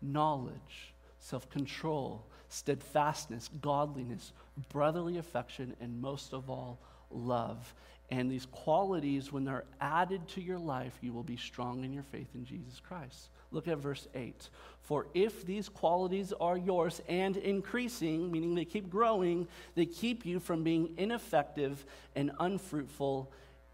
[0.02, 4.32] knowledge, self control, steadfastness, godliness,
[4.72, 6.80] brotherly affection, and most of all,
[7.12, 7.74] love.
[8.12, 12.04] And these qualities, when they're added to your life, you will be strong in your
[12.04, 13.30] faith in Jesus Christ.
[13.52, 14.50] Look at verse 8.
[14.82, 20.40] For if these qualities are yours and increasing, meaning they keep growing, they keep you
[20.40, 21.84] from being ineffective
[22.16, 23.32] and unfruitful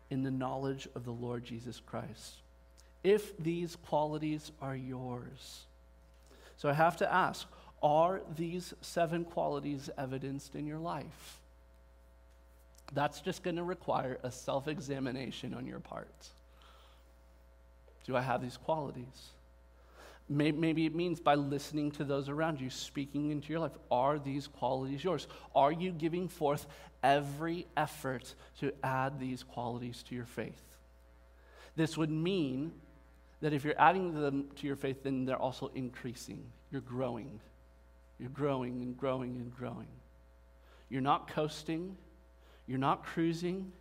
[0.10, 2.36] in the knowledge of the Lord Jesus Christ.
[3.04, 5.66] If these qualities are yours.
[6.58, 7.48] So I have to ask
[7.84, 11.41] are these seven qualities evidenced in your life?
[12.94, 16.30] That's just going to require a self examination on your part.
[18.06, 19.30] Do I have these qualities?
[20.30, 23.78] Maybe it means by listening to those around you, speaking into your life.
[23.92, 25.28] Are these qualities yours?
[25.54, 26.68] Are you giving forth
[27.04, 30.62] every effort to add these qualities to your faith?
[31.76, 32.72] This would mean
[33.42, 36.44] that if you're adding them to your faith, then they're also increasing.
[36.72, 37.42] You're growing.
[38.20, 39.88] You're growing and growing and growing.
[40.90, 41.98] You're not coasting.
[42.72, 43.74] You're not cruising.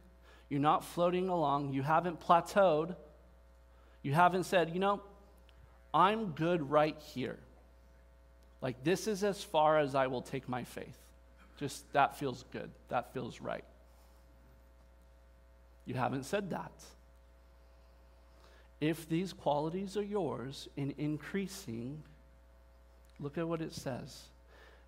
[0.48, 1.72] You're not floating along.
[1.72, 2.96] You haven't plateaued.
[4.02, 5.00] You haven't said, you know,
[5.94, 7.38] I'm good right here.
[8.60, 10.98] Like, this is as far as I will take my faith.
[11.56, 12.68] Just that feels good.
[12.88, 13.62] That feels right.
[15.86, 16.72] You haven't said that.
[18.80, 22.02] If these qualities are yours in increasing,
[23.20, 24.24] look at what it says.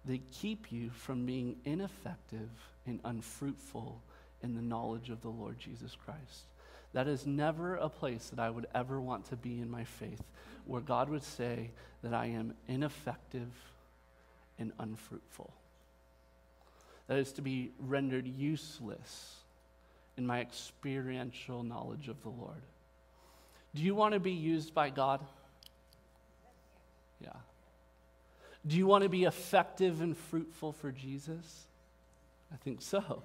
[0.05, 2.51] They keep you from being ineffective
[2.87, 4.01] and unfruitful
[4.43, 6.47] in the knowledge of the Lord Jesus Christ.
[6.93, 10.23] That is never a place that I would ever want to be in my faith,
[10.67, 11.71] where God would say
[12.03, 13.51] that I am ineffective
[14.59, 15.53] and unfruitful.
[17.07, 19.37] That is to be rendered useless
[20.17, 22.63] in my experiential knowledge of the Lord.
[23.75, 25.21] Do you want to be used by God?
[27.21, 27.31] Yeah.
[28.67, 31.67] Do you want to be effective and fruitful for Jesus?
[32.53, 33.23] I think so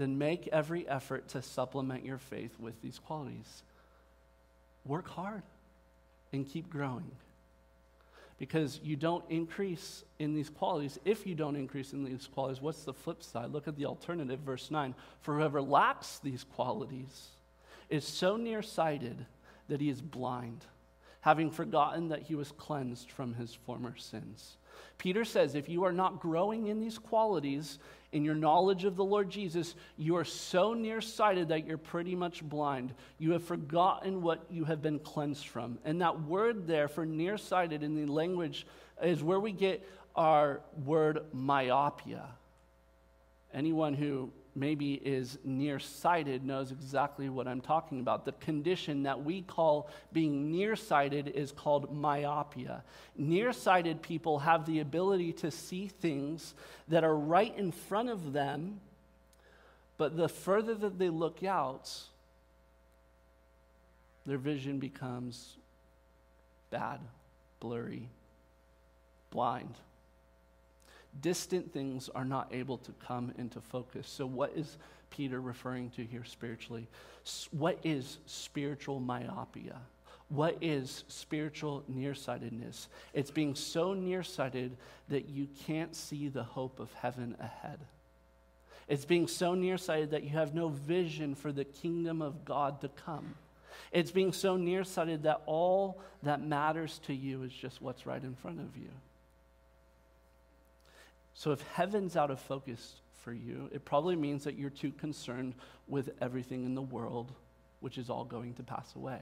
[0.00, 3.62] then make every effort to supplement your faith with these qualities.
[4.86, 5.42] Work hard
[6.32, 7.10] and keep growing.
[8.38, 10.98] Because you don't increase in these qualities.
[11.04, 13.50] If you don't increase in these qualities, what's the flip side?
[13.50, 14.94] Look at the alternative, verse 9.
[15.20, 17.28] For whoever lacks these qualities
[17.90, 19.26] is so nearsighted
[19.68, 20.64] that he is blind,
[21.20, 24.56] having forgotten that he was cleansed from his former sins.
[24.98, 27.78] Peter says if you are not growing in these qualities,
[28.12, 32.42] in your knowledge of the Lord Jesus, you are so nearsighted that you're pretty much
[32.42, 32.92] blind.
[33.18, 35.78] You have forgotten what you have been cleansed from.
[35.84, 38.66] And that word there for nearsighted in the language
[39.02, 42.26] is where we get our word myopia.
[43.54, 48.24] Anyone who maybe is nearsighted knows exactly what I'm talking about.
[48.24, 52.82] The condition that we call being nearsighted is called myopia.
[53.16, 56.54] Nearsighted people have the ability to see things
[56.88, 58.80] that are right in front of them,
[59.98, 61.90] but the further that they look out,
[64.26, 65.56] their vision becomes
[66.70, 67.00] bad,
[67.60, 68.08] blurry,
[69.30, 69.74] blind
[71.20, 74.08] distant things are not able to come into focus.
[74.08, 74.78] So, what is
[75.10, 76.88] Peter referring to here spiritually?
[77.50, 79.80] What is spiritual myopia?
[80.28, 82.88] What is spiritual nearsightedness?
[83.12, 84.76] It's being so nearsighted
[85.08, 87.80] that you can't see the hope of heaven ahead.
[88.86, 92.88] It's being so nearsighted that you have no vision for the kingdom of God to
[92.88, 93.34] come.
[93.92, 98.36] It's being so nearsighted that all that matters to you is just what's right in
[98.36, 98.90] front of you.
[101.34, 105.54] So if heaven's out of focus for you, it probably means that you're too concerned
[105.86, 107.32] with everything in the world,
[107.80, 109.20] which is all going to pass away.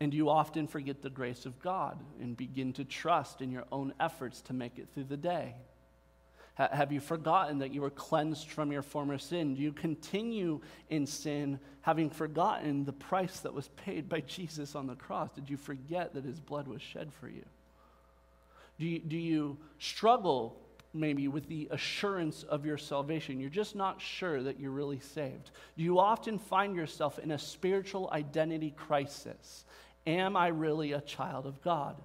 [0.00, 3.94] And you often forget the grace of God and begin to trust in your own
[3.98, 5.54] efforts to make it through the day.
[6.58, 9.54] have you forgotten that you were cleansed from your former sin?
[9.54, 14.86] Do you continue in sin having forgotten the price that was paid by Jesus on
[14.86, 15.30] the cross?
[15.34, 17.44] Did you forget that his blood was shed for you?
[18.78, 20.60] Do you, do you struggle
[20.92, 23.40] maybe with the assurance of your salvation?
[23.40, 25.50] You're just not sure that you're really saved.
[25.76, 29.64] Do you often find yourself in a spiritual identity crisis?
[30.06, 31.96] Am I really a child of God?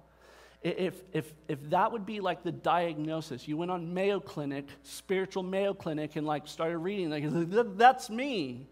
[0.62, 5.42] If, if, if that would be like the diagnosis, you went on Mayo Clinic, spiritual
[5.42, 7.24] Mayo Clinic, and like started reading, like,
[7.76, 8.68] that's me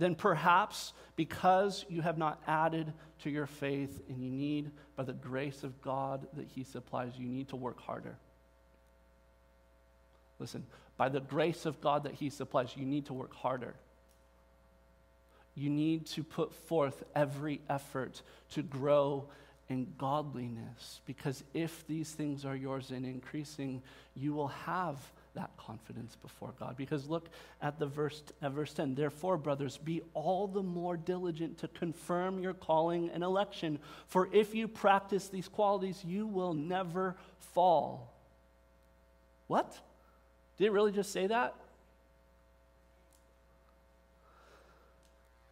[0.00, 2.92] then perhaps because you have not added
[3.22, 7.28] to your faith and you need, by the grace of God that He supplies, you
[7.28, 8.16] need to work harder.
[10.38, 10.64] Listen,
[10.96, 13.74] by the grace of God that He supplies, you need to work harder.
[15.54, 18.22] You need to put forth every effort
[18.52, 19.26] to grow
[19.68, 23.82] in godliness because if these things are yours and increasing,
[24.14, 24.96] you will have
[25.34, 26.76] that confidence before God.
[26.76, 27.28] Because look
[27.62, 28.94] at the verse, at verse 10.
[28.94, 33.78] Therefore, brothers, be all the more diligent to confirm your calling and election.
[34.08, 37.16] For if you practice these qualities, you will never
[37.54, 38.12] fall.
[39.46, 39.78] What?
[40.58, 41.54] Did it really just say that?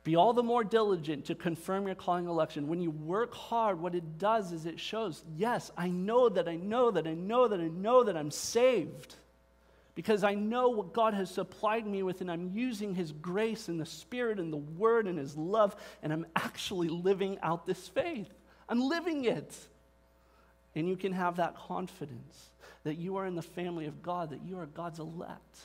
[0.05, 2.69] Be all the more diligent to confirm your calling election.
[2.69, 6.57] When you work hard, what it does is it shows, yes, I know that I
[6.57, 9.17] know that I know that I know that I'm saved
[9.99, 13.81] because I know what God has supplied me with, and I'm using His grace and
[13.81, 15.75] the Spirit and the Word and His love,
[16.05, 18.33] and I'm actually living out this faith.
[18.69, 19.53] I'm living it.
[20.77, 22.51] And you can have that confidence
[22.85, 25.59] that you are in the family of God, that you are God's elect.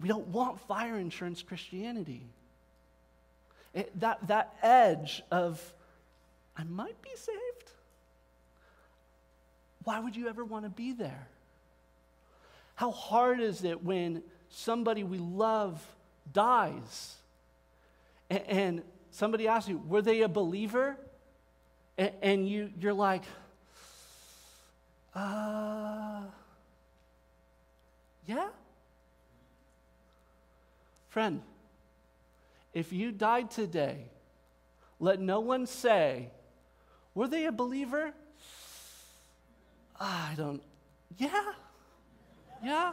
[0.00, 2.26] We don't want fire insurance Christianity.
[3.74, 5.62] It, that, that edge of,
[6.56, 7.70] I might be saved.
[9.84, 11.28] Why would you ever want to be there?
[12.76, 15.84] How hard is it when somebody we love
[16.32, 17.16] dies?
[18.30, 20.96] And, somebody asks you, were they a believer?
[21.96, 23.22] And, you, you're like,
[25.14, 26.20] uh,
[28.26, 28.48] yeah?
[31.08, 31.40] Friend,
[32.74, 34.04] if you died today,
[35.00, 36.28] let no one say,
[37.14, 38.12] were they a believer?
[39.98, 40.62] I don't,
[41.16, 41.52] yeah.
[42.64, 42.92] Yeah,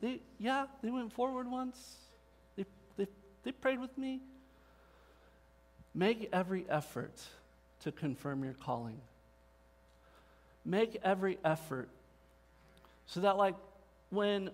[0.00, 1.96] they, yeah, they went forward once.
[2.56, 2.64] They,
[2.96, 3.06] they,
[3.44, 4.20] they prayed with me.
[5.94, 7.20] Make every effort
[7.80, 9.00] to confirm your calling.
[10.64, 11.88] Make every effort
[13.06, 13.54] so that, like,
[14.10, 14.50] when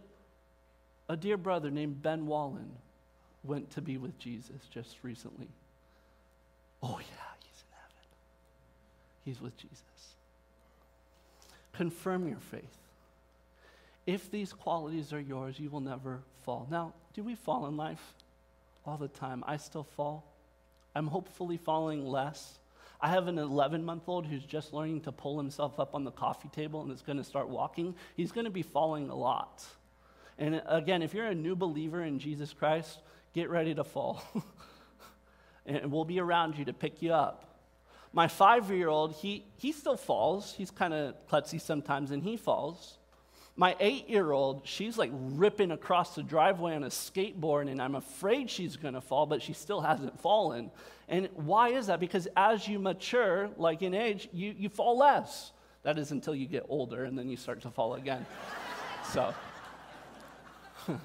[1.09, 2.71] a dear brother named Ben Wallen
[3.43, 5.49] went to be with Jesus just recently,
[6.83, 8.07] oh, yeah, he's in heaven.
[9.25, 9.83] He's with Jesus.
[11.73, 12.84] Confirm your faith.
[14.07, 16.67] If these qualities are yours, you will never fall.
[16.71, 18.15] Now, do we fall in life?
[18.85, 19.43] All the time.
[19.47, 20.31] I still fall.
[20.95, 22.59] I'm hopefully falling less.
[23.01, 26.11] I have an 11 month old who's just learning to pull himself up on the
[26.11, 27.95] coffee table and is going to start walking.
[28.17, 29.65] He's going to be falling a lot.
[30.39, 32.99] And uh, again, if you're a new believer in Jesus Christ,
[33.35, 34.23] get ready to fall.
[35.67, 37.59] and we'll be around you to pick you up.
[38.13, 40.53] my five year old, he, he still falls.
[40.53, 42.99] He's kind of klutzy sometimes and he falls.
[43.57, 47.95] My eight year old, she's like ripping across the driveway on a skateboard, and I'm
[47.95, 50.73] afraid she's gonna fall, but she still hasn't fallen.
[51.09, 52.01] And why is that?
[52.01, 55.53] Because as you mature, like in age, you, you fall less.
[55.85, 58.27] That is until you get older, and then you start to fall again.
[59.13, 59.33] so,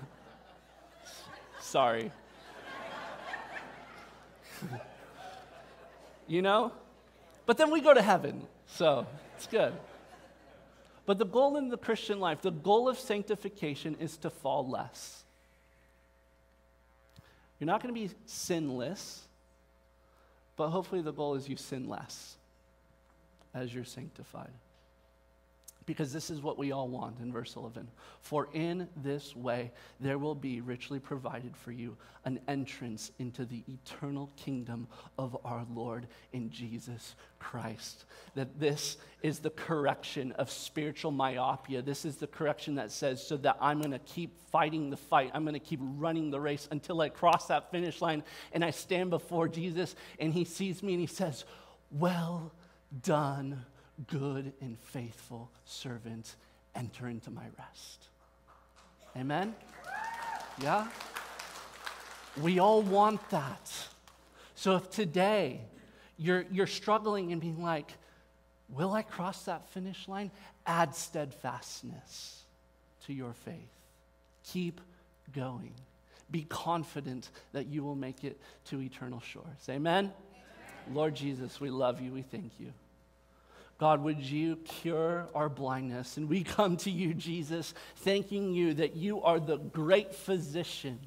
[1.60, 2.12] sorry.
[6.28, 6.72] you know?
[7.45, 9.74] But then we go to heaven, so it's good.
[11.10, 15.24] But the goal in the Christian life, the goal of sanctification is to fall less.
[17.60, 19.28] You're not going to be sinless,
[20.55, 22.36] but hopefully the goal is you sin less
[23.55, 24.51] as you're sanctified
[25.90, 27.88] because this is what we all want in verse 11.
[28.22, 33.64] For in this way there will be richly provided for you an entrance into the
[33.68, 34.88] eternal kingdom
[35.18, 38.06] of our Lord in Jesus Christ.
[38.36, 41.82] That this is the correction of spiritual myopia.
[41.82, 45.32] This is the correction that says, so that I'm going to keep fighting the fight.
[45.34, 48.22] I'm going to keep running the race until I cross that finish line
[48.52, 51.46] and I stand before Jesus and he sees me and he says,
[51.90, 52.54] Well
[53.02, 53.66] done
[54.08, 56.36] good and faithful servant,
[56.76, 58.08] enter into my rest.
[59.18, 59.56] Amen?
[60.62, 60.88] Yeah?
[62.41, 63.72] We all want that.
[64.56, 65.62] So if today
[66.18, 67.93] you're, you're struggling and being like,
[68.70, 70.32] will I cross that finish line?
[70.66, 72.43] Add steadfastness
[73.06, 73.56] to your faith.
[74.43, 74.82] Keep
[75.34, 75.74] going.
[76.32, 79.45] Be confident that you will make it to eternal shores.
[79.68, 80.06] Amen?
[80.06, 80.14] Amen?
[80.93, 82.12] Lord Jesus, we love you.
[82.12, 82.72] We thank you.
[83.80, 86.18] God, would you cure our blindness?
[86.18, 91.00] And we come to you, Jesus, thanking you that you are the great physician.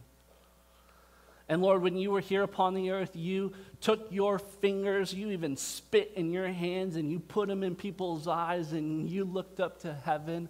[1.49, 3.53] And Lord, when you were here upon the earth, you
[3.83, 8.27] took your fingers, you even spit in your hands, and you put them in people's
[8.27, 10.49] eyes, and you looked up to heaven,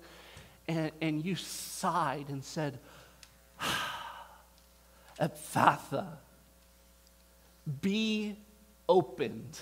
[0.68, 2.78] and, and you sighed and said,
[5.20, 6.06] Ephphatha,
[7.80, 8.36] be
[8.88, 9.58] opened.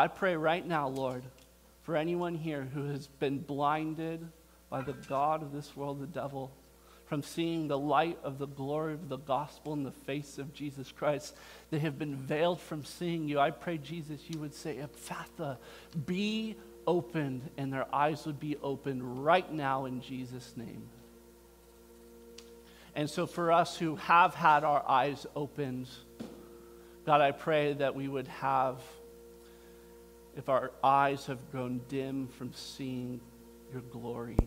[0.00, 1.22] I pray right now, Lord,
[1.82, 4.26] for anyone here who has been blinded
[4.70, 6.50] by the God of this world, the devil,
[7.04, 10.90] from seeing the light of the glory of the gospel in the face of Jesus
[10.90, 11.36] Christ.
[11.68, 13.38] They have been veiled from seeing you.
[13.38, 15.58] I pray, Jesus, you would say, Ephphatha,
[16.06, 20.88] be opened, and their eyes would be opened right now in Jesus' name.
[22.94, 25.88] And so, for us who have had our eyes opened,
[27.04, 28.80] God, I pray that we would have
[30.40, 33.20] if our eyes have grown dim from seeing
[33.74, 34.38] your glory,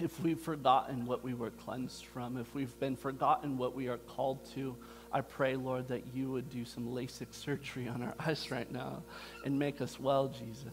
[0.00, 3.98] if we've forgotten what we were cleansed from, if we've been forgotten what we are
[3.98, 4.74] called to,
[5.12, 9.04] I pray, Lord, that you would do some LASIK surgery on our eyes right now
[9.44, 10.66] and make us well, Jesus.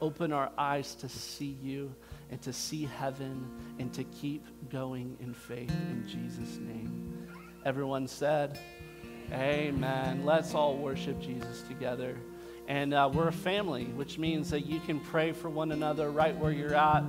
[0.00, 1.94] Open our eyes to see you
[2.30, 3.46] and to see heaven
[3.78, 7.28] and to keep going in faith in Jesus' name.
[7.66, 8.58] Everyone said,
[9.30, 10.24] Amen.
[10.24, 12.16] Let's all worship Jesus together.
[12.72, 16.34] And uh, we're a family, which means that you can pray for one another right
[16.34, 17.04] where you're at.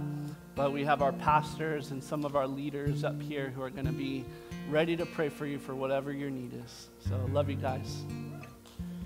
[0.55, 3.85] But we have our pastors and some of our leaders up here who are going
[3.85, 4.25] to be
[4.69, 6.89] ready to pray for you for whatever your need is.
[7.07, 8.03] So, love you guys.